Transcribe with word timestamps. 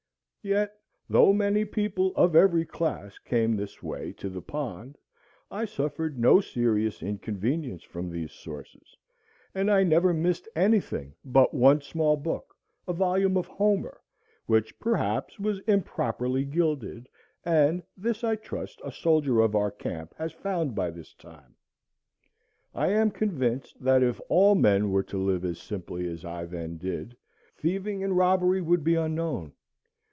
Yet, 0.43 0.73
though 1.07 1.33
many 1.33 1.65
people 1.65 2.13
of 2.15 2.35
every 2.35 2.65
class 2.65 3.19
came 3.19 3.55
this 3.55 3.83
way 3.83 4.11
to 4.13 4.27
the 4.27 4.41
pond, 4.41 4.97
I 5.51 5.65
suffered 5.65 6.17
no 6.17 6.39
serious 6.39 7.03
inconvenience 7.03 7.83
from 7.83 8.09
these 8.09 8.31
sources, 8.31 8.97
and 9.53 9.69
I 9.69 9.83
never 9.83 10.15
missed 10.15 10.49
anything 10.55 11.13
but 11.23 11.53
one 11.53 11.81
small 11.81 12.17
book, 12.17 12.55
a 12.87 12.93
volume 12.93 13.37
of 13.37 13.45
Homer, 13.45 14.01
which 14.47 14.79
perhaps 14.79 15.39
was 15.39 15.59
improperly 15.67 16.43
gilded, 16.43 17.07
and 17.45 17.83
this 17.95 18.23
I 18.23 18.35
trust 18.35 18.81
a 18.83 18.91
soldier 18.91 19.41
of 19.41 19.55
our 19.55 19.69
camp 19.69 20.15
has 20.17 20.31
found 20.31 20.73
by 20.73 20.89
this 20.89 21.13
time. 21.13 21.53
I 22.73 22.87
am 22.87 23.11
convinced, 23.11 23.79
that 23.83 24.01
if 24.01 24.19
all 24.27 24.55
men 24.55 24.89
were 24.89 25.03
to 25.03 25.19
live 25.19 25.45
as 25.45 25.59
simply 25.59 26.07
as 26.07 26.25
I 26.25 26.45
then 26.45 26.77
did, 26.79 27.15
thieving 27.59 28.03
and 28.03 28.17
robbery 28.17 28.61
would 28.63 28.83
be 28.83 28.95
unknown. 28.95 29.53